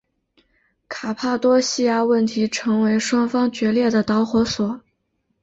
[0.89, 4.81] 卡帕多细亚问题成为双方决裂的导火索。